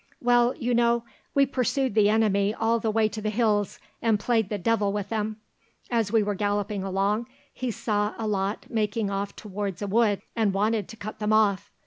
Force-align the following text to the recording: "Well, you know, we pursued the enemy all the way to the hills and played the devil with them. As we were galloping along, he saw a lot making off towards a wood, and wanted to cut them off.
"Well, 0.19 0.55
you 0.55 0.73
know, 0.73 1.03
we 1.35 1.45
pursued 1.45 1.93
the 1.93 2.09
enemy 2.09 2.55
all 2.55 2.79
the 2.79 2.89
way 2.89 3.07
to 3.09 3.21
the 3.21 3.29
hills 3.29 3.77
and 4.01 4.19
played 4.19 4.49
the 4.49 4.57
devil 4.57 4.91
with 4.91 5.09
them. 5.09 5.37
As 5.91 6.11
we 6.11 6.23
were 6.23 6.33
galloping 6.33 6.83
along, 6.83 7.27
he 7.53 7.69
saw 7.69 8.15
a 8.17 8.25
lot 8.25 8.65
making 8.67 9.11
off 9.11 9.35
towards 9.35 9.79
a 9.79 9.85
wood, 9.87 10.23
and 10.35 10.55
wanted 10.55 10.87
to 10.87 10.97
cut 10.97 11.19
them 11.19 11.31
off. 11.31 11.69